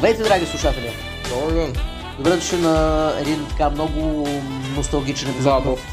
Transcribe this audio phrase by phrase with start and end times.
[0.00, 0.90] Здравейте, драги слушатели!
[1.28, 1.72] Добър ден.
[2.16, 4.28] Добре дошли на един така много
[4.76, 5.86] носталгичен епизод Да, доста.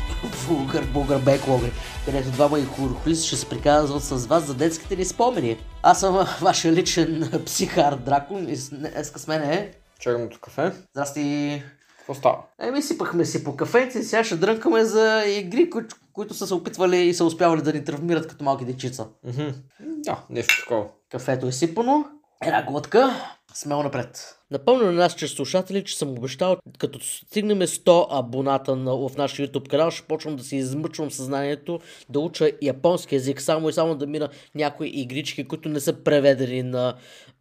[0.49, 1.71] Българ, Българ Беклогри,
[2.05, 5.57] където двама и хурхулис ще се приказват с вас за детските ни спомени.
[5.83, 9.71] Аз съм вашия личен психар Дракон и с- днеска с мен е...
[9.99, 10.71] Черното кафе.
[10.91, 11.63] Здрасти!
[11.97, 12.37] Какво става?
[12.61, 16.97] Еми, сипахме си по кафенци, сега ще дрънкаме за игри, които, които са се опитвали
[16.97, 19.07] и са успявали да ни травмират като малки дечица.
[19.25, 19.47] Мгм.
[19.79, 20.85] Да, нещо такова.
[21.11, 22.05] Кафето е сипано.
[22.43, 23.15] Една глътка.
[23.59, 24.36] Смело напред.
[24.51, 29.67] Напомня на нашите слушатели, че съм обещал, като стигнем 100 абоната на, в нашия YouTube
[29.67, 31.79] канал, ще почвам да си измъчвам съзнанието,
[32.09, 36.63] да уча японски язик, само и само да мина някои игрички, които не са преведени
[36.63, 36.93] на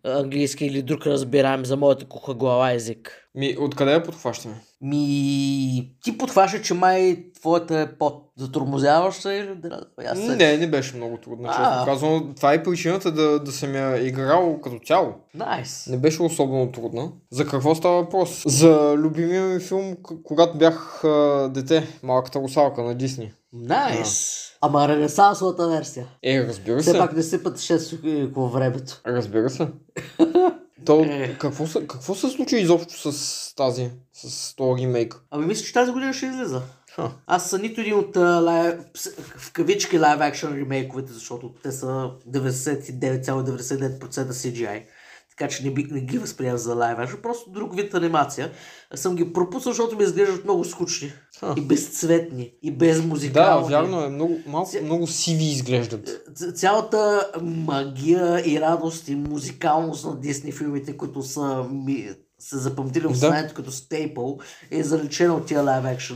[0.05, 3.23] английски или друг разбираем за моята куха глава език.
[3.35, 4.55] Ми, откъде я подхващаме?
[4.81, 10.97] Ми, ти подхваща, че май твоята е по-затормозяваща или да, аз се- Не, не беше
[10.97, 12.33] много трудно, честно казвам.
[12.37, 15.15] Това е причината да, да съм я играл като цяло.
[15.35, 15.87] Найс.
[15.87, 17.13] Не беше особено трудна.
[17.31, 18.43] За какво става въпрос?
[18.47, 23.33] За любимия ми филм, к- когато бях а, дете, малката русалка на Дисни.
[23.53, 24.37] Найс.
[24.61, 26.07] Ама ренесансовата версия.
[26.23, 26.99] Е, разбира Все се.
[26.99, 28.01] пак не се пътешествах
[28.33, 29.01] във времето.
[29.07, 29.69] Разбира се.
[30.85, 31.37] То, Е.
[31.41, 35.17] какво, се, какво се случи изобщо с тази, с този ремейк?
[35.31, 36.63] Ами мисля, че тази година ще излиза.
[36.95, 37.11] Ха.
[37.27, 38.75] Аз съм нито един от лайв,
[39.37, 44.83] в кавички лайв акшн ремейковете, защото те са 99,99% CGI.
[45.39, 48.51] Така че не, би, не ги възприемам за лайв акшн, просто друг вид анимация.
[48.91, 51.13] Аз съм ги пропуснал, защото ми изглеждат много скучни.
[51.41, 51.55] Ха.
[51.57, 52.53] И безцветни.
[52.63, 53.69] И без Да, музикални.
[53.69, 54.09] вярно е.
[54.09, 56.09] Много, малко, Ся- много сиви изглеждат.
[56.35, 63.05] Ц- Цялата магия и радост и музикалност на Дисни филмите, които са ми се запамтили
[63.05, 63.15] в Да.
[63.15, 64.39] съзнанието като стейпъл,
[64.71, 66.15] е залечена от тия лайв екшн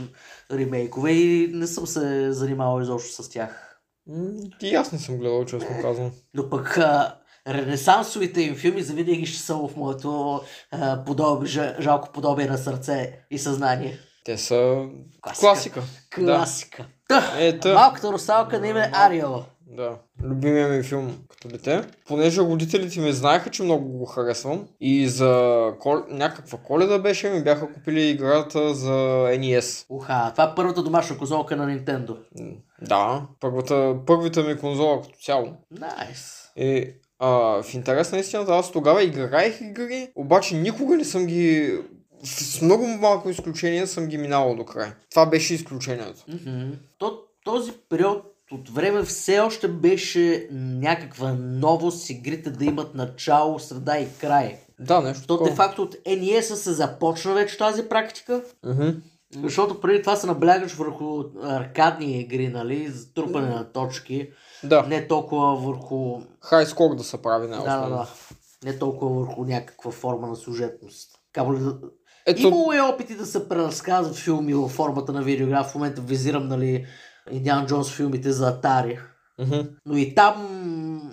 [0.51, 3.79] ремейкове и не съм се занимавал изобщо с тях.
[4.07, 4.15] М,
[4.61, 6.11] И аз не съм гледал, честно казвам.
[6.33, 7.15] Но пък а,
[7.47, 10.41] ренесансовите им филми завинаги ще са в моето
[10.71, 13.99] а, подобие, жа- жалко подобие на сърце и съзнание.
[14.25, 14.85] Те са
[15.21, 15.81] Класика.
[16.15, 16.85] класика.
[17.09, 17.33] Да.
[17.39, 17.73] Е, та.
[17.73, 19.45] Малката русалка на име Ариела.
[19.67, 19.97] Да.
[20.23, 21.83] Любимия ми филм като дете.
[22.07, 24.67] Понеже родителите ми знаеха, че много го харесвам.
[24.81, 25.97] И за кол...
[26.09, 28.91] някаква коледа беше, ми бяха купили играта за
[29.27, 29.85] NES.
[29.89, 32.17] Уха, това е първата домашна конзолка на Nintendo.
[32.81, 35.47] Да, първата, първата ми конзола като цяло.
[35.71, 36.41] Найс.
[36.55, 36.93] И
[37.23, 41.77] а, в интерес на истината, аз тогава играех игри, обаче никога не съм ги...
[42.23, 44.89] С много малко изключения съм ги минавал до край.
[45.11, 46.25] Това беше изключението.
[46.27, 46.71] Мгм.
[46.97, 53.99] То, този период от време все още беше някаква новост игрите да имат начало, среда
[53.99, 54.57] и край.
[54.79, 55.49] Да, нещо То такова.
[55.49, 58.89] де факто от NES се започна вече тази практика, Мгм.
[59.43, 64.29] защото преди това се наблягаш върху аркадни игри, нали, за трупане на точки,
[64.63, 66.21] Да, не толкова върху...
[66.41, 68.07] хай скок да се прави Да, на да, да.
[68.65, 71.11] Не толкова върху някаква форма на сюжетност.
[71.33, 71.75] Камо ли да...
[72.25, 75.63] Ето, Имало е опити да се преразказват филми във формата на видеоигра.
[75.63, 76.85] В момента визирам, нали,
[77.31, 78.99] Индиан Джонс филмите за Atari.
[79.39, 79.59] Мгм.
[79.85, 81.11] Но и там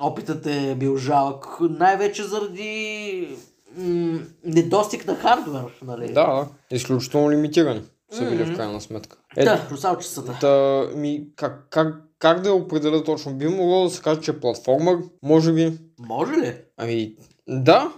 [0.00, 1.46] опитът е бил жалък.
[1.60, 3.36] Най-вече заради
[3.76, 6.06] м- недостиг на хардвер, нали?
[6.12, 6.48] Да, да.
[6.76, 8.52] Изключително лимитирани са били Мгм.
[8.52, 9.16] в крайна сметка.
[9.36, 10.38] Е, Да, русалчицата.
[10.40, 13.34] да, ми, как, как, как да я определя точно?
[13.34, 15.72] Би могло да се каже, че е платформа, може би.
[15.98, 16.54] Може ли?
[16.76, 17.14] Ами,
[17.48, 17.92] да,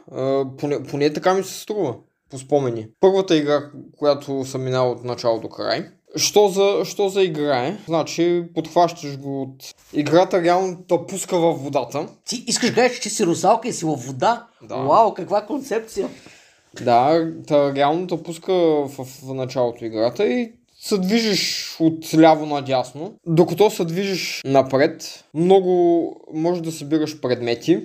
[0.58, 1.94] поне, поне така ми се струва,
[2.30, 2.88] по спомени.
[3.00, 5.88] Първата игра, която съм минал от начало до край.
[6.16, 7.78] Що за, що за игра е?
[7.86, 9.74] Значи, подхващаш го от...
[9.92, 12.06] Играта реално те пуска във водата.
[12.24, 14.46] Ти искаш да кажеш, че си русалка и си във вода?
[14.62, 14.76] Да.
[14.76, 16.08] Вау, каква концепция!
[16.82, 20.52] Да, та реално те пуска в, в началото играта и
[20.84, 23.14] се движиш от ляво надясно.
[23.26, 27.80] Докато се движиш напред, много може да събираш предмети,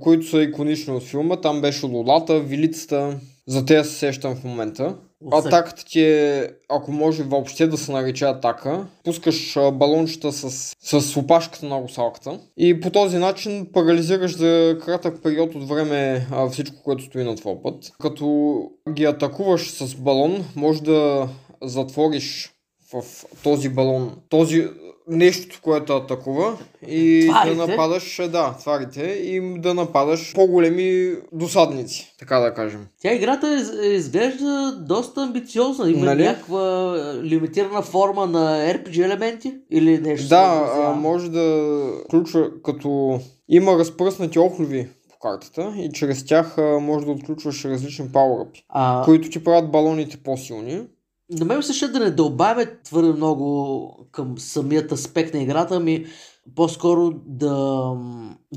[0.00, 1.36] които са иконични от филма.
[1.36, 3.18] Там беше лолата, вилицата.
[3.48, 4.96] За тези се сещам в момента.
[5.32, 11.66] Атаката ти е, ако може въобще да се нарече атака, пускаш балончета с, с опашката
[11.66, 17.24] на русалката и по този начин парализираш за кратък период от време всичко, което стои
[17.24, 17.92] на твой път.
[18.00, 18.56] Като
[18.92, 21.28] ги атакуваш с балон, може да
[21.62, 22.52] затвориш
[22.92, 23.02] в
[23.42, 24.66] този балон този
[25.08, 26.58] нещо, което атакува
[26.88, 27.54] и Тварите?
[27.54, 32.86] да нападаш, да, тварите и да нападаш по-големи досадници, така да кажем.
[33.00, 35.90] Тя играта из- изглежда доста амбициозна.
[35.90, 36.22] Има Нали?
[36.22, 40.28] някаква е, лимитирана форма на RPG елементи или нещо.
[40.28, 47.06] Да, а, може да включва като има разпръснати охлюви по картата и чрез тях може
[47.06, 50.82] да отключваш различни пауъръпи, А, които ти правят балоните по-силни.
[51.30, 56.06] На мен се да не дълбавя твърде много към самият аспект на играта ми.
[56.54, 57.94] по-скоро да,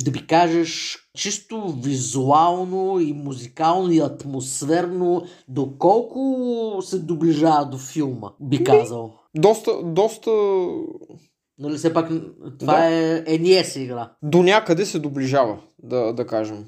[0.03, 8.63] да ми кажеш чисто визуално и музикално и атмосферно, доколко се доближава до филма, би
[8.63, 9.13] казал.
[9.35, 10.31] Доста, доста
[11.59, 12.09] Нали все пак
[12.59, 12.85] това Да.
[12.85, 14.11] е NES игра.
[14.23, 16.65] до някъде се доближава, да, да кажем.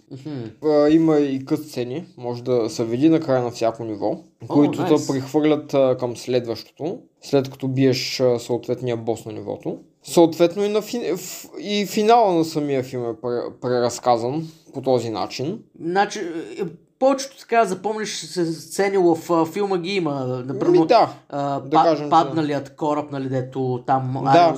[0.64, 4.18] А, има и кът сцени, може да се види на края на всяко ниво,
[4.48, 5.08] които найс.
[5.08, 9.78] да прехвърлят а, към следващото, след като биеш а, съответния бос на нивото.
[10.04, 11.14] Съответно и, на фи...
[11.60, 15.60] и финала на самия филм е пре- преразказан по този начин.
[15.82, 16.64] Значи, е,
[17.02, 20.44] повечето така запомниш се сцени в филма ги има.
[20.46, 24.30] Например, да, а, да па, кажем, падналият кораб, нали, дето там Да.
[24.30, 24.58] Арио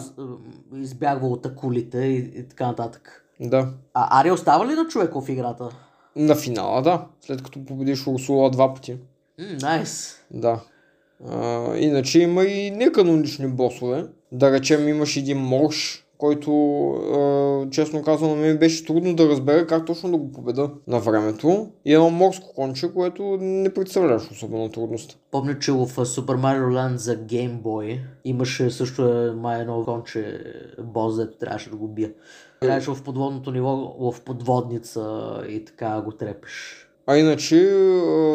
[0.74, 3.26] а, избягва от акулите и, и така нататък.
[3.40, 3.68] да.
[3.94, 5.70] А Арио става ли на човек в играта?
[6.16, 7.06] На финала, да.
[7.22, 8.98] След като победиш Урсула два пъти.
[9.62, 10.20] Найс.
[10.32, 10.60] Да.
[11.30, 14.06] А, иначе има и неканонични босове.
[14.32, 20.12] Да речем имаш един морж, който честно казвам мен беше трудно да разбера как точно
[20.12, 21.68] да го победа на времето.
[21.86, 25.20] И едно морско конче, което не представляваш особена трудност.
[25.32, 30.44] Помня, че в Super Mario Land за Game Boy имаше също е, май едно конче
[30.84, 32.12] бос, трябваше да го бия.
[32.64, 36.88] Играеш в подводното ниво, в подводница и така го трепеш.
[37.08, 37.56] А иначе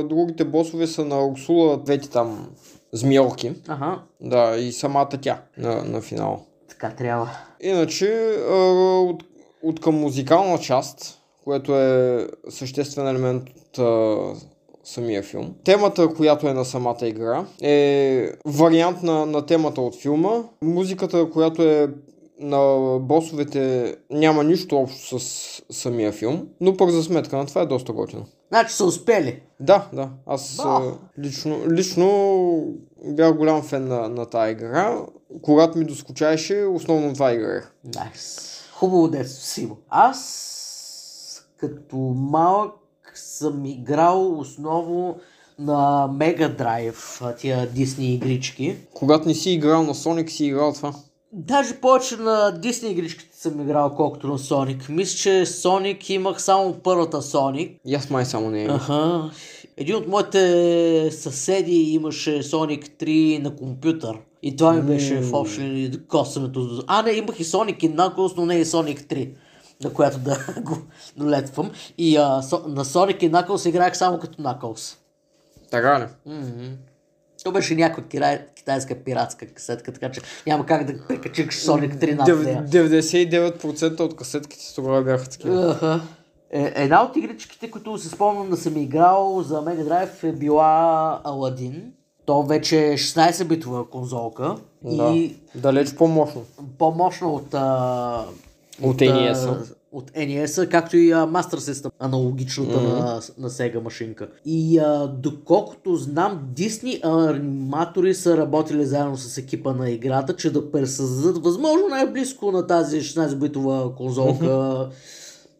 [0.04, 2.48] другите босове са на Урсула двете там
[2.92, 3.52] змиелки.
[3.68, 6.38] Ага, Да, и самата тя на, на финала.
[6.78, 7.30] Така трябва.
[7.60, 9.24] Иначе, от,
[9.62, 13.42] от към музикална част, което е съществен елемент
[13.78, 14.36] от
[14.84, 15.54] самия филм.
[15.64, 20.42] Темата, която е на самата игра, е вариант на, на темата от филма.
[20.62, 21.88] Музиката, която е
[22.40, 27.66] на босовете, няма нищо общо с самия филм, но пък за сметка на това е
[27.66, 28.26] доста готино.
[28.48, 29.42] Значи са успели.
[29.60, 30.10] Да, да.
[30.26, 30.92] Аз Да.
[31.18, 32.64] лично, лично
[33.04, 34.98] бях голям фен на, на тази игра.
[35.42, 37.72] Когато ми доскучаеше, основно това играех.
[37.94, 38.48] Найс.
[38.74, 39.76] Хубаво детство, Сиво.
[39.88, 42.72] Аз като малък
[43.14, 45.16] съм играл основно
[45.58, 48.76] на Mega Drive, а, тия Дисни игрички.
[48.94, 50.94] Когато не си играл на Sonic, си играл това.
[51.32, 54.88] Даже повече на Дисни игричките съм играл, колкото на Sonic.
[54.88, 57.78] Мисля, че Sonic имах само първата Sonic.
[57.84, 58.66] И аз май само не е.
[58.66, 59.30] Аха.
[59.76, 64.18] Един от моите съседи имаше Sonic 3 на компютър.
[64.42, 65.90] И това ми беше в общи линии.
[66.86, 69.30] А, не, имах и Sonic и Knuckles, но не и Sonic 3,
[69.84, 70.78] на която да го
[71.16, 71.70] долетвам.
[71.98, 74.96] И а, со, на Sonic и Knuckles играех само като Knuckles.
[75.70, 76.32] Така ли?
[76.32, 76.66] Мгм.
[77.44, 78.02] То беше някаква
[78.68, 82.64] китайска пиратска касетка, така че няма как да прикачиш Sonic 3 над Дев- нея.
[82.66, 85.70] 99% от касетките тогава бяха такива.
[85.70, 86.00] Аха.
[86.50, 91.20] Е, една от игричките, които се спомням да съм играл за Mega Drive е била
[91.24, 91.82] Aladdin.
[92.26, 95.04] То вече е 16-битова конзолка Да.
[95.04, 96.42] и Далеч по-мощно.
[96.78, 98.24] по-мощна от, а,
[98.82, 99.64] От а, NES-а.
[99.92, 104.28] От NES-а, както и а, Master System, аналогичната на, на Sega машинка.
[104.44, 110.72] И а, доколкото знам, Disney аниматори са работили заедно с екипа на играта, че да
[110.72, 114.88] пресъздадат възможно най-близко на тази 16-битова конзолка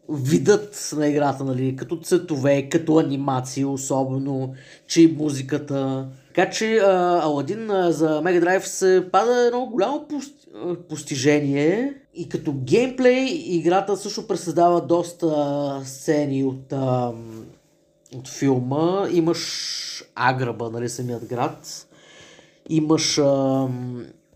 [0.09, 4.53] видът на играта, нали, като цветове, като анимации особено,
[4.87, 6.07] че и музиката.
[6.35, 10.07] Така че Аладин за Mega Drive се пада едно голямо
[10.89, 16.73] постижение и като геймплей играта също пресъздава доста сцени от,
[18.15, 19.07] от филма.
[19.11, 21.87] Имаш Аграба, нали, самият град.
[22.69, 23.67] Имаш а,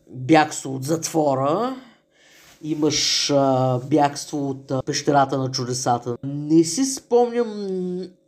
[0.09, 1.75] бягство от затвора.
[2.63, 6.17] Имаш а, бягство от а, пещерата на чудесата.
[6.23, 7.47] Не си спомням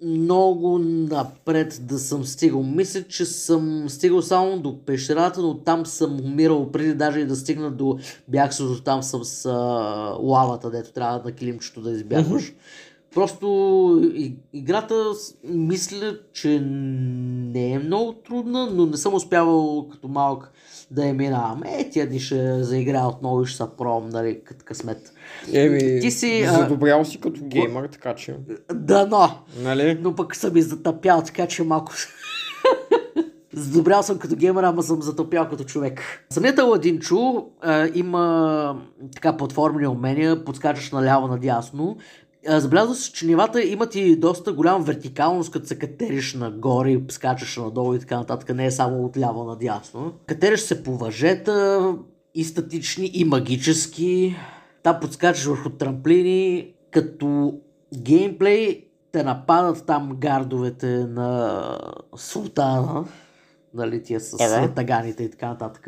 [0.02, 2.64] много напред да съм стигал.
[2.64, 7.36] Мисля, че съм стигал само до пещерата, но там съм умирал преди даже и да
[7.36, 9.52] стигна до бягството там с а,
[10.20, 12.54] лавата, дето трябва на килимчето да избягваш.
[13.14, 13.46] Просто
[14.16, 15.12] и- играта
[15.44, 20.52] мисля, че не е много трудна, но не съм успявал като малък
[20.92, 21.64] да я минавам.
[21.66, 25.14] Е, тия дни ще заиграя отново и ще са пром, нали, като късмет.
[25.54, 28.36] Еми, Ти си, задобрял си като геймър, така че,
[28.74, 29.30] Дано!
[29.60, 30.00] нали?
[30.02, 31.92] Но пък съм и затъпял, така че малко...
[33.54, 36.02] Задобрял съм като геймер, ама съм затопял като човек.
[36.30, 38.82] Самият Аладинчо а, има
[39.16, 41.98] така платформени умения, подскачаш наляво надясно.
[42.48, 47.58] А, Забелязва се, че нивата имат и доста голяма вертикалност, като се катериш нагоре скачаш
[47.58, 48.56] надолу и така нататък.
[48.56, 50.14] Не е само от ляво надясно.
[50.28, 51.96] Катериш се по въжета,
[52.36, 54.36] и статични, и магически.
[54.84, 57.54] Там подскачаш върху трамплини, като
[57.98, 61.62] геймплей те нападат там гардовете на
[62.16, 63.06] султана,
[63.74, 64.74] нали, тия с Ага.
[64.74, 65.88] таганите и така нататък.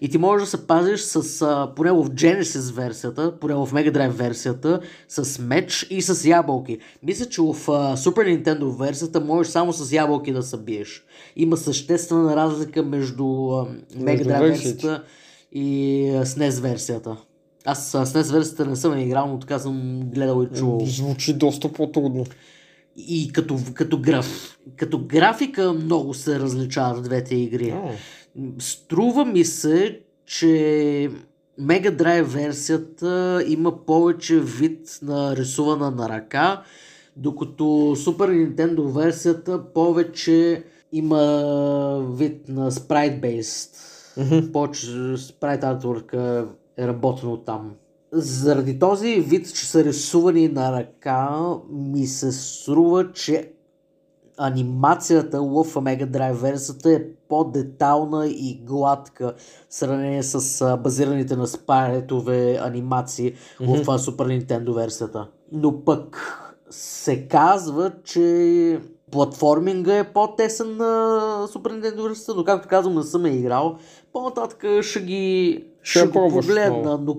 [0.00, 3.92] И ти можеш да се пазиш с, а, поне в Genesis версията, поне в Mega
[3.92, 6.78] Drive версията, с меч и с ябълки.
[7.02, 11.04] Мисля, че в а, Super Nintendo версията можеш само с ябълки да се биеш.
[11.36, 15.02] Има съществена разлика между а, Mega Drive версията
[15.52, 17.16] и а, SNES версията.
[17.64, 20.80] Аз а, SNES версията не съм играл, но така съм гледал и чувал.
[20.86, 22.26] Звучи доста по-трудно.
[22.96, 27.70] И като, като, граф, като графика много се различават двете игри.
[27.70, 27.82] А,
[28.58, 30.46] Струва ми се, че
[31.60, 36.62] Mega Drive версията има повече вид на рисувана на ръка,
[37.16, 37.64] докато
[37.96, 41.16] Super Nintendo версията повече има
[42.10, 43.70] вид на sprite-based.
[44.16, 44.52] Мгм.
[44.52, 44.86] Повече
[45.16, 46.14] sprite artwork
[46.76, 47.72] е работено там.
[48.12, 53.53] Заради този вид, че са рисувани на ръка, ми се струва, че
[54.38, 59.34] анимацията в Mega Drive версията е по-детална и гладка
[59.68, 65.28] в сравнение с базираните на спаретове анимации в а, Super Nintendo версията.
[65.52, 66.30] Но пък
[66.70, 70.84] се казва, че платформинга е по-тесен на
[71.48, 73.78] Super Nintendo версията, но както казвам, не съм я играл.
[74.12, 77.16] По-нататък ще ги Ще ще, го погледна, но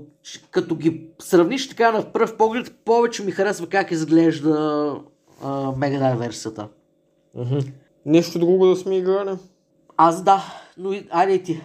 [0.52, 4.52] като ги сравниш така на пръв поглед, повече ми харесва как изглежда
[5.44, 6.68] а, Mega Drive версията.
[7.36, 7.58] Мгм.
[8.06, 9.38] Нещо друго да сме играли?
[9.98, 10.44] Аз да,
[10.78, 11.62] но айде ти.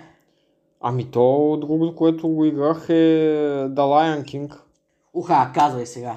[0.80, 2.92] Ами то другото, което го играх е
[3.68, 4.56] The Lion King.
[5.14, 6.16] Уха, казвай сега.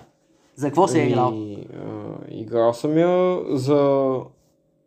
[0.55, 1.31] За какво си е играл?
[1.33, 4.19] И, а, играл съм я за...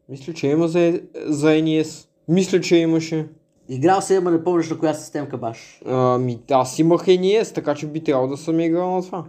[0.08, 2.08] Мисля, че има за, за NES.
[2.28, 3.28] Мисля, че имаше.
[3.68, 5.82] Играл си, ама не помниш на коя системка баш.
[5.86, 9.24] Ами аз имах NES, така че би трябвало да съм играл на това.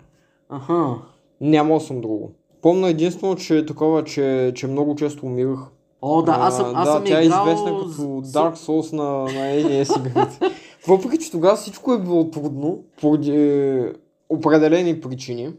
[0.49, 0.95] Аха.
[1.41, 2.31] Нямал съм друго.
[2.61, 5.59] Помня единствено, че е такова, че, че много често умирах.
[6.01, 7.43] О, да, аз съм, аз да, съм тя е играл...
[7.43, 10.39] известна като Dark Souls на, на NES игрите.
[10.87, 13.93] Въпреки, че тогава всичко е било трудно, поради
[14.29, 15.53] определени причини,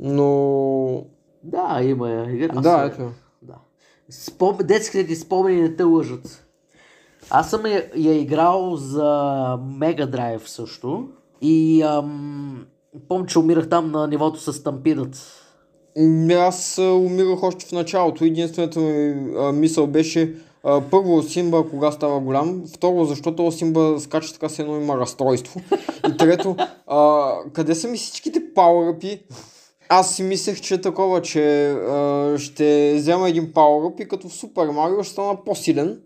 [0.00, 1.04] но...
[1.42, 2.30] Да, има я.
[2.30, 3.10] Играл да, ето.
[3.42, 3.54] Да.
[4.10, 4.56] Спом...
[4.62, 6.46] Детските ти спомени не те лъжат.
[7.30, 9.02] Аз съм я, я играл за
[9.60, 11.08] Mega Drive също.
[11.40, 12.66] И ам,
[13.08, 15.43] помня, че умирах там на нивото с стампидът.
[15.98, 18.24] М, Аз умирах още в началото.
[18.24, 19.14] Единствената ми
[19.52, 20.34] мисъл беше
[20.90, 25.60] първо Симба кога става голям, второ защото Симба скача така се едно има разстройство.
[26.08, 29.20] И трето, а, къде са ми всичките пауъръпи?
[29.88, 34.32] Аз си мислех, че е такова, че а, ще взема един пауъръп и като в
[34.34, 36.00] Супер Марио ще стана по-силен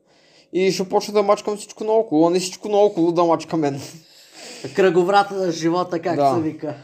[0.52, 3.80] и ще почна да мачкам всичко наоколо, а не всичко наоколо да мачка мен.
[4.74, 6.34] Кръговрата на живота, как Да.
[6.34, 6.74] се вика.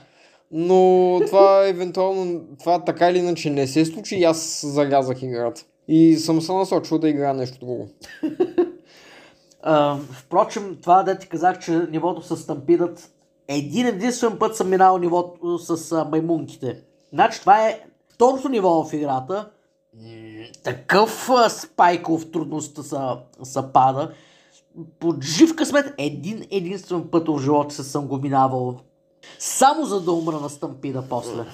[0.50, 5.64] Но това евентуално, това така или иначе не се случи и аз зарязах играта.
[5.88, 7.88] И съм се насочил да играя нещо друго.
[9.66, 13.10] А, впрочем, това да ти казах, че нивото с стампидът
[13.48, 16.80] един единствен път съм минал нивото с маймунките.
[17.12, 17.80] Значи това е
[18.14, 19.50] второто ниво в играта.
[20.62, 24.12] Такъв а, спайков трудността са, са пада.
[24.98, 28.76] Под жив късмет един единствен път в живота си съм го минавал.
[29.38, 31.44] Само за да умра на стампида после.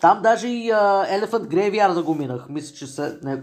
[0.00, 2.46] Там даже и а, Elephant Graveyard да го минах.
[2.48, 3.42] Мисля, че се, не,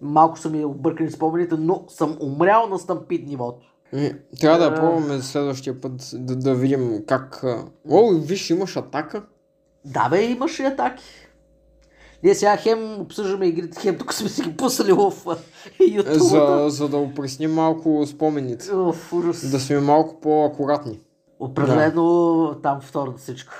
[0.00, 3.66] малко са ми объркани спомените, но съм умрял на стампид нивото.
[4.40, 7.44] Трябва да пробваме следващия път да, да видим как...
[7.90, 9.22] О, виж, имаш атака.
[9.84, 11.04] Да бе, имаше и атаки.
[12.22, 15.12] Ние сега хем обсъждаме игрите, хем тук сме си ги пуснали в
[15.80, 16.12] YouTube.
[16.12, 18.70] За, за да опресним малко спомените.
[19.12, 19.50] Ужас.
[19.50, 21.00] Да сме малко по-акуратни.
[21.40, 23.52] Определено там втората всичко.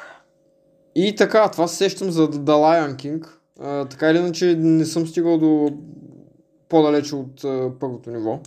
[0.95, 3.27] И така, това се сещам за The Lion King.
[3.61, 5.71] А, така или иначе не съм стигал до
[6.69, 8.41] по-далече от а, първото ниво.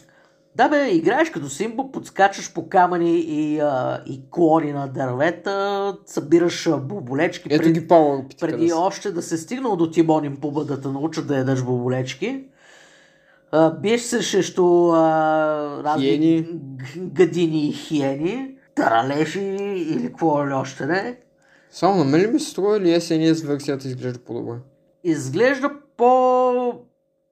[0.56, 6.70] Да бе, играеш като Симбо, подскачаш по камъни и, а, и клони на дървета, събираш
[6.82, 7.48] боболечки.
[7.52, 8.78] Ето пред- ги къде преди са.
[8.78, 12.44] още да се стигнал до Тимон Пуба да те научат да ядеш боболечки.
[13.52, 16.48] А, биеш се срещу а, разни
[16.98, 19.42] гадини и хиени, таралежи
[19.90, 21.18] или какво ли още не.
[21.72, 24.58] Само на мен ли ми се струва или SNES версията изглежда по-добре?
[25.04, 26.74] Изглежда по...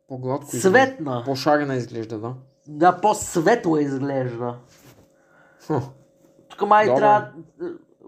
[0.07, 0.69] По-гладко изглежда.
[0.69, 1.23] Светна.
[1.25, 2.33] По-шарена изглежда, да.
[2.67, 4.55] Да, по-светла изглежда.
[5.67, 5.73] Хм.
[6.49, 6.99] Тук май Добре.
[6.99, 7.31] трябва...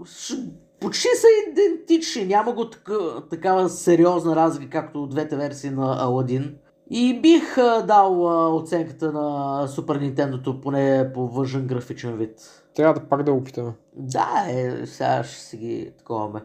[0.06, 0.38] ш-
[0.80, 2.26] Почти са идентични.
[2.26, 2.94] Няма го така,
[3.30, 6.56] такава сериозна разлика, както двете версии на Аладин.
[6.90, 9.20] И бих а, дал а, оценката на
[9.68, 12.59] Super Nintendo, поне по външен графичен вид.
[12.76, 13.72] Трябва да пак да опитаме.
[13.96, 16.40] Да, е, сега ще си ги таковаме.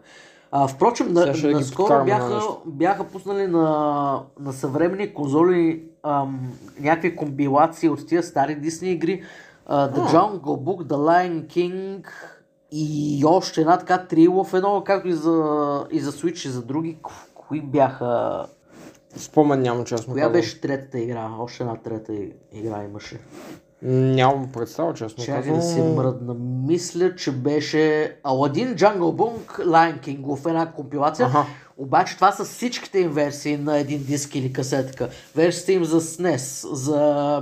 [0.51, 7.17] А, впрочем, на, наскоро подкараме на бяха, бяха пуснали на, на съвременни конзоли ам, някакви
[7.17, 9.23] комбилации от тия стари Disney игри.
[9.67, 9.99] А, The.
[9.99, 12.07] Jungle Book, The Lion King
[12.73, 16.63] и още една така трило в едно, както и за, и за Switch и за
[16.63, 16.99] други.
[17.03, 18.47] Ко- Кои бяха...
[19.17, 21.31] Спомен няма честно Коя беше третата игра?
[21.39, 22.13] Още една трета
[22.53, 23.21] игра имаше.
[23.85, 25.57] Нямам представа, честно Чакай казвам.
[25.57, 26.35] да си мръдна.
[26.67, 31.27] Мисля, че беше Аладин, Jungle Book, Lion King в една компилация.
[31.27, 31.47] Аха.
[31.77, 35.09] Обаче това са всичките им версии на един диск или касетка.
[35.37, 36.95] Версиите им за SNES, за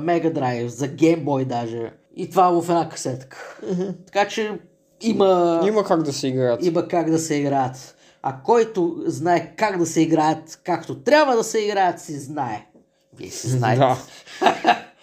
[0.02, 1.92] Mega Drive, за Game Boy даже.
[2.16, 3.60] И това в една касетка.
[4.06, 4.58] Така че
[5.00, 6.64] има, Има как да се играят.
[6.64, 7.96] има как да се играят.
[8.22, 12.66] А който знае как да се играят, както трябва да се играят, си знае.
[13.18, 13.78] Вие си знаете.
[13.78, 13.96] Да.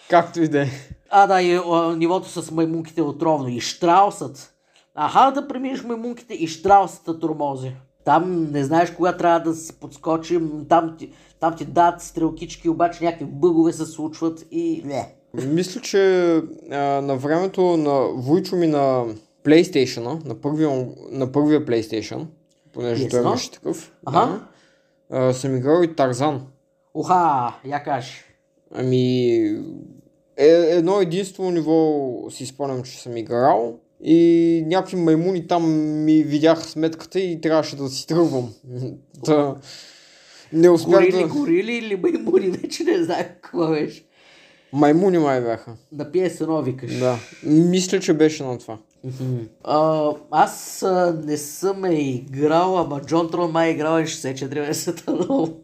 [0.09, 0.67] Както и да е.
[1.11, 3.47] А, да, и а, нивото с маймунките е отровно.
[3.47, 4.53] И Штраусът.
[4.95, 7.71] Аха, да преминеш маймунките и Штраусът тормози.
[8.05, 10.65] Там не знаеш кога трябва да се подскочим.
[10.69, 15.15] Там ти, там ти дадат стрелкички, обаче някакви бъгове се случват и не.
[15.33, 16.35] Мисля, че
[16.71, 19.05] а, на времето на Войчо ми на
[19.45, 22.25] PlayStation, на първия, на първия PlayStation,
[22.73, 23.25] понеже той PS1?
[23.25, 24.19] имаше такъв, Аха.
[24.19, 24.47] да,
[25.17, 26.41] а, съм играл и Тарзан.
[26.93, 28.23] Оха, я кажи.
[28.75, 29.55] Ами,
[30.39, 35.71] е, едно единствено ниво си спомням, че съм играл и някакви маймуни там
[36.03, 38.53] ми видяха сметката и трябваше да си тръгвам.
[39.25, 39.55] да,
[40.53, 41.27] не успях Горили, да...
[41.27, 44.05] горили или маймуни, вече не знам какво беше.
[44.73, 45.75] Маймуни май бяха.
[45.91, 46.99] На PS1 викаш.
[46.99, 47.19] Да.
[47.43, 48.77] Мисля, че беше на това.
[49.63, 54.55] А, аз а, не съм е играл, ама Джон Трон май е играл и 64
[54.55, 55.61] версията много.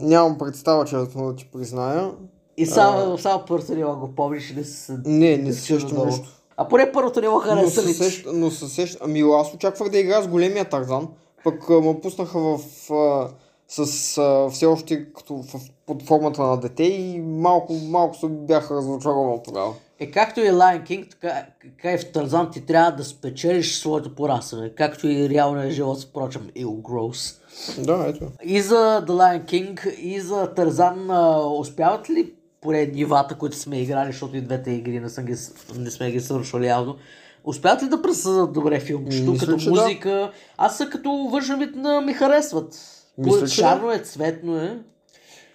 [0.00, 2.10] Нямам представа, честно да ти призная.
[2.56, 4.98] И само, само първото ниво го помниш и не се...
[5.04, 6.28] Не, не се сещам нещо.
[6.56, 7.94] А поне първото ниво хареса ли?
[7.94, 9.00] сещам, но се сещам.
[9.04, 11.08] Ами аз очаквах да играя с големия Тарзан,
[11.44, 12.90] пък а, ме пуснаха в...
[12.92, 13.28] А,
[13.68, 18.70] с а, все още като в, под формата на дете и малко, малко се бях
[18.70, 19.74] разочаровал тогава.
[20.00, 24.14] Е, както и Lion King, така, така и в Тарзан ти трябва да спечелиш своето
[24.14, 24.74] порасване.
[24.74, 27.39] Както и реалния живот, впрочем, Ill Gross.
[27.78, 28.24] Да, ето.
[28.44, 31.10] И за The Lion King, и за Тарзан
[31.58, 35.34] успяват ли поне нивата, които сме играли, защото и двете игри не, съм ги,
[35.76, 36.96] не сме ги свършвали явно,
[37.44, 39.70] успяват ли да пресъдат добре филмчето, като че да.
[39.70, 40.32] музика?
[40.56, 42.78] Аз са като външен вид на ми харесват.
[43.18, 44.78] Мисля, Шарно е, цветно е.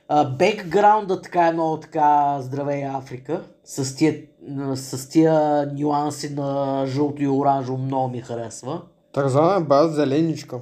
[0.07, 3.41] А, бекграунда така е много така здравей Африка.
[3.63, 4.21] С тия,
[4.75, 8.81] с тия нюанси на жълто и оранжево много ми харесва.
[9.13, 10.59] Тарзан е бая зеленичка.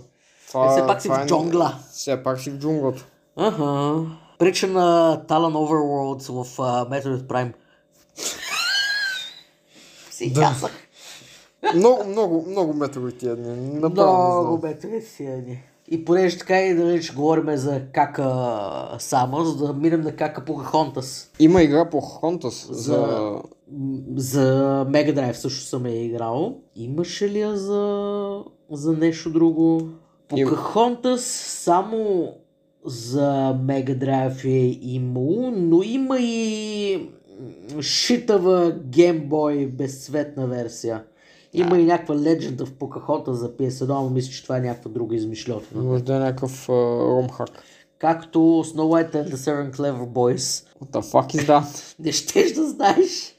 [0.53, 1.75] Това, Е, все пак си това в джунгла.
[1.91, 3.05] Все пак си в джунглата.
[3.35, 4.01] Ага.
[4.39, 4.81] Прича на
[5.27, 7.53] Talon Overworlds в uh, Metroid Prime.
[10.11, 10.71] Си казах.
[11.75, 13.79] много, много, много метроид е дни.
[13.79, 14.57] Направо не Много.
[14.57, 15.63] Metroid си е.
[15.89, 20.45] И понеже така и да вече говорим за кака Сама, за да минем на кака
[20.45, 21.31] Покахонтас.
[21.39, 22.93] Има игра по Хонтас за...
[22.93, 23.41] За-
[24.15, 26.55] За Drive също съм я играл.
[26.75, 29.89] Имаше ли я за, за нещо друго?
[30.27, 31.23] Покахонтас
[31.63, 32.33] само
[32.85, 37.09] за Mega Drive е имало, но има и
[37.81, 41.03] шитава Boy безцветна версия.
[41.53, 45.15] Има и някаква Legend of Pocahontas за PS1, но мисля, че това е някаква друга
[45.15, 45.83] измишлетина.
[45.83, 47.49] Може да е някакъв uh, ромхак.
[47.99, 50.65] Както Snow White and the Seven Clever Boys.
[50.81, 51.95] What the fuck is that?
[51.99, 53.35] Не щеш да знаеш.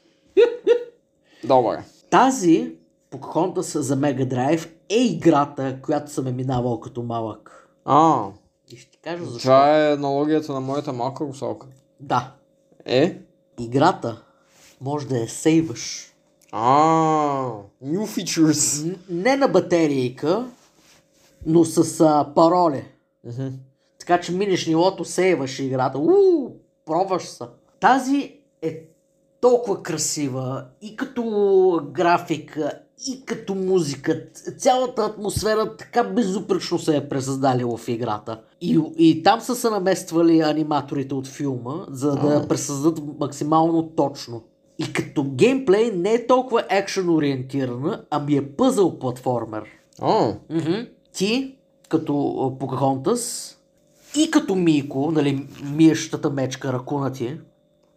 [1.43, 1.83] Добре.
[2.09, 2.71] Тази
[3.15, 7.69] Pocahontas за Mega Drive е играта, която съм е минавал като малък.
[7.85, 8.25] А,
[8.69, 9.39] И ще ти кажа защо.
[9.39, 11.67] това е аналогията на моята малка русалка.
[11.99, 12.33] Да.
[12.85, 13.17] Е?
[13.59, 14.21] Играта
[14.81, 16.11] може да я сейваш.
[16.51, 16.67] А,
[17.83, 18.87] new features.
[18.89, 20.45] Н- не на батерийка,
[21.45, 22.85] но с а, пароли.
[23.23, 23.47] Мгм.
[23.99, 25.97] Така че минеш нивото, сейваш играта.
[25.97, 26.51] Уу,
[26.85, 27.43] пробваш се.
[27.79, 28.81] Тази е
[29.41, 31.23] толкова красива и като
[31.91, 34.21] графика, и като музика.
[34.57, 38.41] Цялата атмосфера така безупречно се е пресъздали в играта.
[38.61, 42.47] И, и там са се намествали аниматорите от филма, за да А.
[42.47, 44.43] пресъздадат максимално точно.
[44.79, 49.63] И като геймплей не е толкова екшен ориентирана, ами е пъзъл платформер.
[50.49, 50.73] Мгм.
[51.13, 51.55] Ти,
[51.89, 53.51] като Покахонтас,
[54.17, 57.37] и като Мико, нали, миещата мечка, ракуна ти,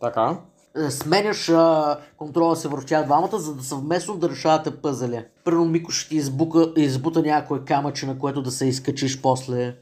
[0.01, 0.41] така.
[0.87, 5.25] Е, сменяш а, контрола се върху тях двамата, за да съвместно да решавате пъзели.
[5.45, 9.77] Първо Мико ще ти избука, избута някое камъче, на което да се изкачиш после.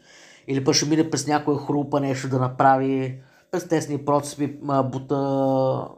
[0.48, 3.18] Или пък ще мине през някое хрупа нещо да направи.
[3.50, 5.88] През тесни процеси а, бута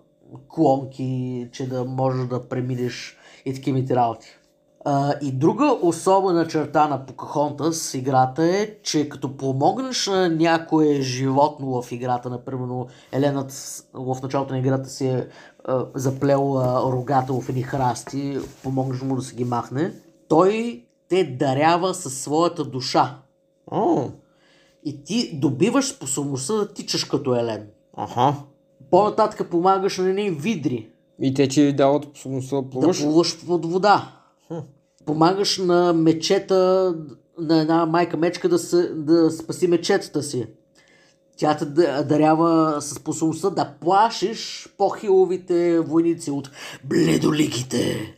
[0.48, 4.38] клонки, че да можеш да преминеш и такива ти работи.
[4.84, 11.82] А, и друга особена черта на Покахонтас играта е, че като помогнеш на някое животно
[11.82, 12.68] в играта, например
[13.12, 13.52] Еленът
[13.94, 15.26] в началото на играта си е
[15.64, 19.92] а, заплел а, рогата в едни храсти, помогнеш му да се ги махне,
[20.28, 23.18] той те дарява със своята душа.
[23.70, 24.04] О,
[24.84, 27.66] И ти добиваш способността да тичаш като Елен.
[27.96, 28.34] аха.
[28.90, 30.88] По-нататък помагаш на едни видри
[31.20, 33.02] И те ти дават способността да да плуваш?
[33.02, 34.14] плуваш под вода.
[35.06, 36.94] Помагаш на мечета,
[37.38, 40.46] на една майка мечка да, се, да спаси мечетата си.
[41.37, 46.50] Тя те да- дарява със способността да плашиш по-хиловите войници от
[46.84, 48.14] бледоликите.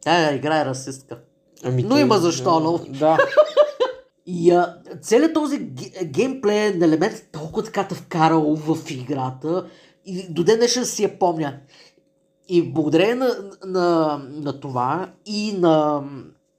[0.00, 1.18] Тя играе расистка.
[1.64, 3.18] Ами Но той- има защо, но- Да.
[4.26, 9.66] И а, целият този ге- геймплеен елемент е толкова така те вкарал в играта
[10.06, 11.54] и до ден днешен си я помня.
[12.48, 13.34] И благодарение на,
[13.66, 16.02] на, на това и на,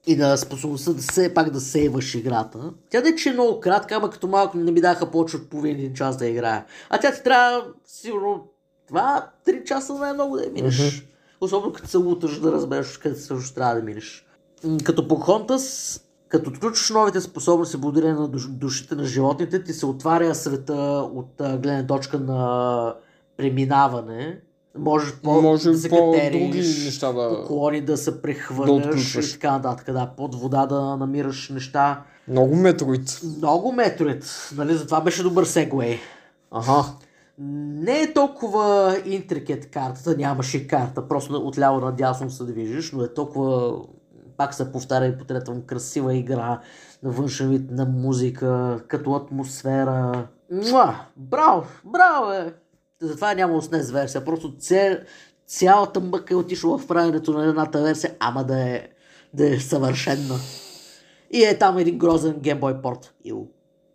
[0.06, 3.94] и на способността да се пак да сейваш играта, тя не че е много кратка,
[3.94, 6.64] ама като малко не ми даха повече от половин един час да играя.
[6.90, 8.48] А тя ти трябва сигурно
[8.92, 11.06] 2-3 часа най-много да я минеш.
[11.40, 14.26] Особено като се луташ да разбереш къде също трябва да минеш.
[14.84, 20.34] Като Покхонтас, като отключиш новите способности благодарение на душ, душите на животните, ти се отваря
[20.34, 22.94] света от гледна точка на
[23.36, 24.40] преминаване.
[24.78, 29.28] Можеш по, Може да по-други неща да- колони да се да прехвърляш отключваш.
[29.28, 29.92] и така нататък.
[29.92, 32.02] Да, под вода да намираш неща.
[32.28, 33.20] Много метроид.
[33.36, 34.74] Много метроид, нали?
[34.74, 35.98] Затова беше добър сегвей.
[36.50, 36.84] Аха.
[37.38, 43.76] Не е толкова интрикет картата, нямаше карта, просто отляво надясно се движиш, но е толкова,
[44.36, 46.60] пак се повтаря и потретвам, красива игра,
[47.02, 50.26] на външен вид, на музика, като атмосфера.
[50.52, 50.94] Муа!
[51.16, 51.64] Браво!
[51.84, 52.54] Браво, е!
[53.00, 55.00] Затова няма SNES версия, просто ця,
[55.46, 58.88] цялата мъка е отишла в правенето на едната версия, ама да е,
[59.34, 60.38] да е съвършенна.
[61.30, 63.14] И е там един грозен Boy порт.
[63.24, 63.48] Ил.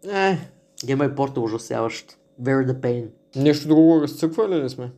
[0.07, 0.37] Е.
[0.77, 2.17] Boy порт е ужасяващ.
[2.41, 3.07] Very the pain.
[3.35, 4.91] Нещо друго разцъквали ли сме?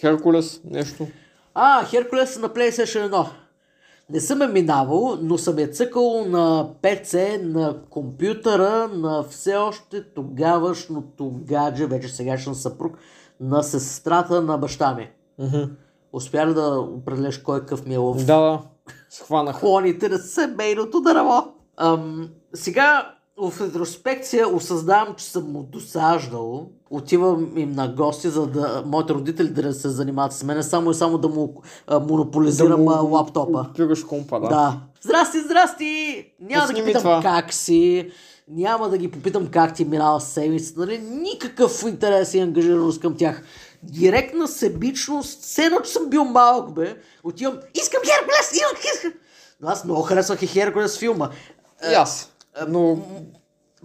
[0.00, 1.06] Херкулес, нещо.
[1.54, 3.28] А, Херкулес на PlayStation 1.
[4.10, 10.04] Не съм е минавал, но съм я цъкал на PC, на компютъра, на все още
[10.14, 12.98] тогавашното гадже, вече сегашен съпруг,
[13.40, 15.10] на сестрата на баща ми.
[15.38, 15.62] Мгм.
[16.12, 18.60] Успя ли да определиш кой какъв ми е в Да, да.
[19.10, 19.60] Схванах.
[19.60, 21.44] клоните на семейното дърво?
[21.76, 23.10] Ам, сега
[23.42, 26.68] в ретроспекция осъзнавам, че съм му досаждал.
[26.90, 30.94] Отивам им на гости, за да моите родители да се занимават с мен, само и
[30.94, 33.58] само да му а, монополизирам а, лаптопа.
[33.60, 34.48] Отпираш компа, да.
[34.48, 34.80] Да.
[35.02, 36.24] Здрасти, здрасти!
[36.40, 37.20] Няма да ги Пусни ми питам това.
[37.22, 38.10] как си,
[38.48, 40.98] няма да ги попитам как ти минава седмица, нали?
[40.98, 43.42] Никакъв интерес и ангажираност към тях.
[43.82, 46.96] Директна себичност, все едно, че съм бил малък, бе.
[47.24, 49.12] Отивам, искам Херкулес, искам, искам.
[49.60, 51.30] Но аз много харесвах и Херкулес филма.
[51.90, 52.32] И аз.
[52.68, 52.98] Но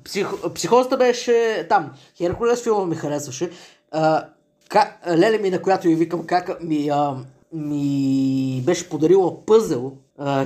[0.03, 1.91] Псих, психозата беше там.
[2.17, 3.51] Херкулес филма ми харесваше.
[3.91, 4.25] А,
[4.69, 7.15] ка, леле ми, на която и викам как ми, а,
[7.53, 9.93] ми беше подарила пъзел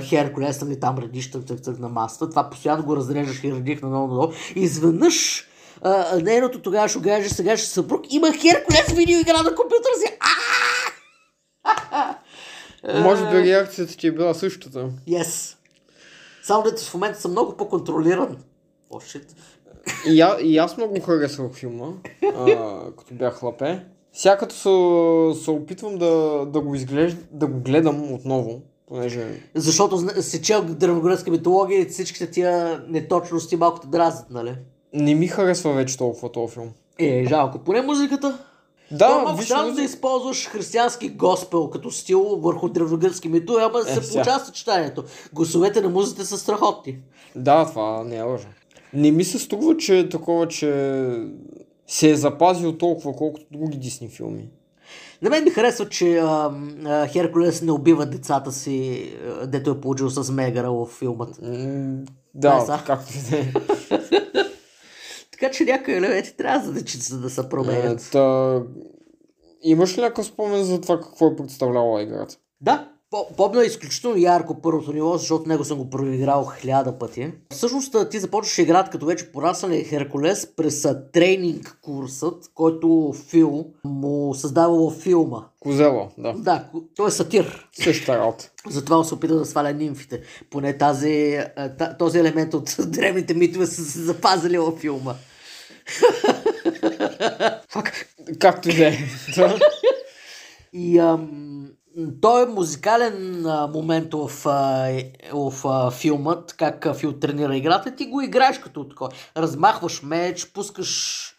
[0.00, 2.30] Херкулес, нали там редиш тък, тък, тък на масата.
[2.30, 4.32] Това постоянно го разреждах и редих на ново надолу.
[4.54, 5.48] Изведнъж
[5.82, 10.18] а, нейното тогава ще гаже, сега ще съпруг, има Херкулес видеоигра на компютъра си.
[13.02, 14.88] Може би реакцията ти е била същата.
[15.08, 15.56] Yes.
[16.42, 18.36] Само дето в момента съм много по-контролиран.
[18.92, 19.24] Oh, shit.
[20.08, 21.86] И, а, и аз много харесвах филма,
[22.36, 22.46] а,
[22.98, 23.84] като бях хлапе.
[24.12, 28.62] Сега като се, се опитвам да, да, го изглежда, да го гледам отново,
[28.94, 34.54] понеже Защото си чел древногръцка митология и всичките тия неточности малко те дразнат, нали?
[34.92, 36.68] не ми харесва вече толкова този филм.
[36.98, 37.58] Е, жалко.
[37.58, 38.38] Поне музиката.
[38.90, 43.94] Да, виж, странно музи- да използваш християнски госпел като стил върху древногръцки мито, ама Е,
[43.94, 45.04] се получава съчетанието.
[45.32, 46.98] Гласовете на музите са страхотни.
[47.36, 48.48] да, това не е лъжа.
[48.92, 50.68] Не ми се струва, че е такова, че
[51.86, 54.48] се е запазил толкова, колкото други Дисни филми.
[55.24, 56.52] На мен ми харесва, че а,
[56.84, 61.38] а, Херкулес не убива децата си, а, дето е получил с Мегара в филмът.
[61.42, 62.82] Да, Да, са.
[62.86, 63.52] както и да е.
[65.32, 68.00] Така че някои елементи трябва за дечицата да се променят.
[68.00, 68.62] Е, Та...
[69.62, 72.36] Имаш ли някакъв спомен за това какво е представлявала играта?
[72.60, 77.32] Да, по- помня изключително ярко първото ниво, защото него съм го проиграл хиляда пъти.
[77.50, 84.76] Всъщност ти започваш играта като вече порасналия Херкулес през тренинг курсът, който Фил му създава
[84.76, 85.44] във филма.
[85.60, 86.32] Козела, да.
[86.32, 86.64] Да,
[86.96, 87.68] той е сатир.
[87.72, 88.50] Същата работа.
[88.70, 90.22] Затова се опита да сваля нимфите.
[90.50, 91.38] Поне тази,
[91.98, 95.14] този елемент от древните митове са се запазили във филма.
[97.68, 98.06] Фак.
[98.38, 98.98] Както и да е.
[100.72, 101.68] И ам,
[102.20, 107.56] той е музикален а, момент в, а, е, в а, филмът, как а, Фил тренира
[107.56, 109.10] играта, ти го играеш като такова.
[109.36, 111.30] Размахваш меч, пускаш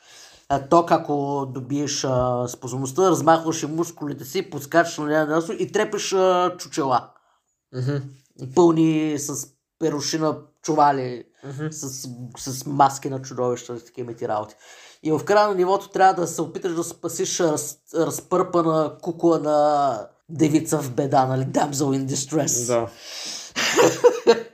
[0.50, 6.14] а, ток, ако добиеш а, способността, размахваш и мускулите си, подскачаш на ляво и трепеш
[6.14, 7.10] а, чучела.
[7.76, 7.98] Мгм.
[8.56, 9.48] Пълни с
[9.80, 11.68] перушина чували, Мгм.
[11.72, 14.56] с, с маски на чудовища и такива ти работи.
[15.04, 20.08] И в края на нивото трябва да се опиташ да спасиш раз, разпърпана кукла на
[20.30, 21.42] девица в беда, нали?
[21.42, 22.68] Damsel in distress.
[22.68, 22.88] Да.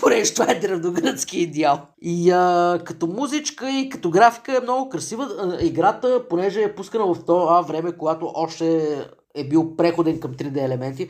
[0.00, 1.80] Понеже това е древногръцки идеал.
[2.02, 5.28] И а, като музичка и като графика е много красива.
[5.38, 8.98] А, играта, понеже е пускана в това време, когато още
[9.34, 11.08] е бил преходен към 3D елементи,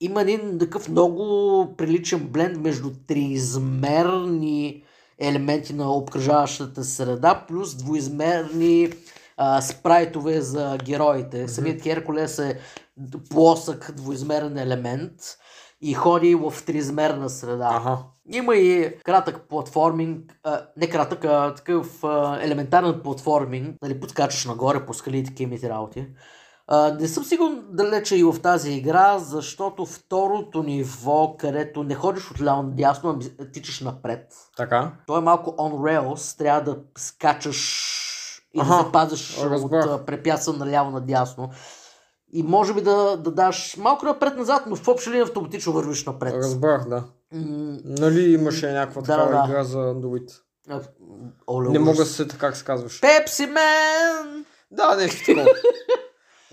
[0.00, 4.82] има един такъв много приличен бленд между триизмерни
[5.18, 8.88] елементи на обкръжаващата среда, плюс двоизмерни
[9.36, 11.48] а, спрайтове за героите.
[11.48, 12.58] Самият Херкулес е
[13.30, 15.12] плосък двоизмерен елемент
[15.80, 17.70] и ходи в триизмерна среда.
[17.72, 17.98] Аха.
[18.32, 24.86] Има и кратък платформинг, а, не кратък, а такъв а, елементарен платформинг, нали, подскачаш нагоре
[24.86, 26.06] по скали и такива ти работи.
[26.66, 32.30] А, не съм сигурен далече и в тази игра, защото второто ниво, където не ходиш
[32.30, 34.34] от ляво надясно, ами тичаш напред.
[34.56, 34.92] Така.
[35.06, 38.01] То е малко on rails, трябва да скачаш
[38.54, 40.04] и да Аха, се пазиш от разбрах.
[40.04, 41.50] препятствия наляво надясно.
[42.32, 46.34] И може би да, да даш малко напред-назад, но в общи линии автоматично вървиш напред.
[46.34, 46.96] Разбрах, да.
[47.32, 50.32] М, Нали имаше някаква Да, такава да, игра за Android?
[50.70, 50.80] а,
[51.48, 53.00] оле, Не мога да се сета как се казваш.
[53.00, 54.44] Пепси Мен!
[54.70, 55.44] Да, нещо такова.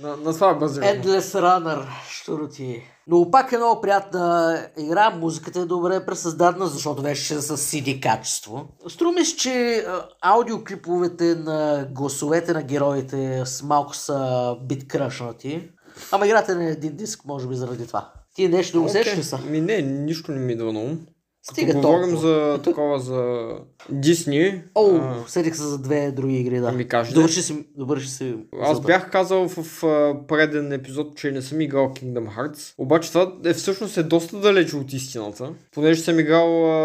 [0.01, 1.03] на, на това е базирано.
[1.03, 2.83] Endless Runner, щуро ти.
[3.07, 8.67] Но пак е много приятна игра, музиката е добре пресъздадена, защото беше с CD качество.
[8.87, 9.85] Струва ми се, че
[10.21, 15.69] аудиоклиповете на гласовете на героите с малко са бит кръшнати.
[16.11, 18.11] Ама играта е на един диск, може би заради това.
[18.35, 19.37] Ти нещо да усещаш ли са?
[19.37, 20.99] Ми не, нищо не ми идва на ум.
[21.43, 22.27] Стига Като говорим толкова.
[22.55, 23.49] за такова за
[23.89, 26.67] Дисни, О, а, седих се за две други игри, да.
[26.67, 28.35] Ами кажи, Довърши си, довърши си.
[28.61, 32.73] аз бях казал в а, преден епизод, че не съм играл Kingdom Hearts.
[32.77, 35.53] Обаче това е всъщност е доста далече от истината.
[35.71, 36.77] Понеже съм играл а,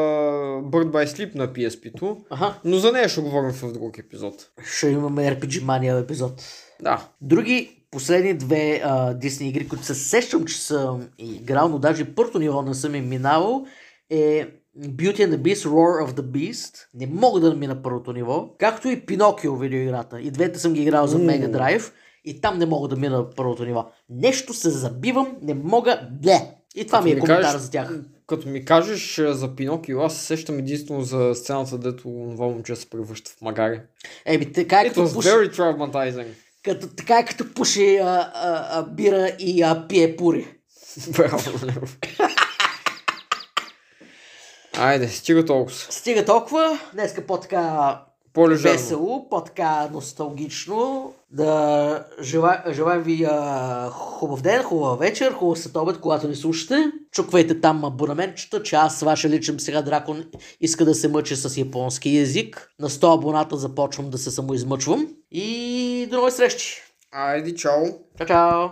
[0.63, 2.17] Bird by Sleep на PSP-то.
[2.31, 4.35] Аха, Но за нея ще говорим в друг епизод.
[4.67, 6.43] ще имаме RPG Mania епизод.
[6.83, 7.09] Да.
[7.21, 12.15] Други последни две а, Disney игри, които се сещам, че съм играл, но даже и
[12.15, 13.67] първото ниво не съм им минавал,
[14.15, 14.49] е
[14.79, 16.87] Beauty and the Beast, Roar of the Beast.
[16.95, 18.49] Не мога да мина първото ниво.
[18.59, 20.21] Както и Pinocchio видеоиграта.
[20.21, 21.19] И двете съм ги играл за.
[21.19, 21.93] Mega Drive.
[22.25, 23.87] И там не мога да мина първото ниво.
[24.11, 26.09] Нещо се забивам, не мога.
[26.13, 26.51] Бле!
[26.77, 28.01] И това Като ми е ми коментар кажеш- за тях.
[28.27, 32.77] Като ми кажеш а, за Пинокио, аз се сещам единствено за сцената, дето това момче
[32.77, 33.81] се превръща в магари.
[34.27, 36.27] Еми, така е It като was пуши, very traumatizing.
[36.63, 40.47] като, така е като пуши а, а, а, бира и а, пие пури.
[41.17, 41.39] Браво.
[44.79, 45.77] Айде, стига толкова.
[45.91, 46.79] Стига толкова.
[46.93, 48.01] Днеска по-така
[48.33, 48.73] По-лежерно.
[48.73, 51.13] весело, по-така носталгично.
[51.31, 52.05] Да
[52.73, 56.85] желаем ви а, хубав ден, хубава вечер, хубав след обед, когато ни слушате.
[57.13, 60.25] Чуквайте там абонаментчета, че аз, вашия личен сега дракон,
[60.61, 62.71] иска да се мъчи с японски язик.
[62.81, 65.09] На 100 абоната започвам да се самоизмъчвам.
[65.31, 66.83] И до нови срещи!
[67.13, 67.83] Айде, чао.
[68.19, 68.69] Чао, чао!